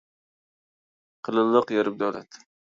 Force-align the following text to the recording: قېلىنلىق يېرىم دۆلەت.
قېلىنلىق 1.29 1.75
يېرىم 1.77 2.01
دۆلەت. 2.01 2.43